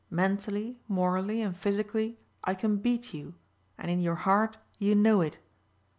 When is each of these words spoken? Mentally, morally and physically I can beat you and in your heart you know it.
Mentally, 0.09 0.79
morally 0.87 1.43
and 1.43 1.55
physically 1.55 2.17
I 2.43 2.55
can 2.55 2.77
beat 2.77 3.13
you 3.13 3.35
and 3.77 3.91
in 3.91 3.99
your 4.01 4.15
heart 4.15 4.57
you 4.79 4.95
know 4.95 5.21
it. 5.21 5.37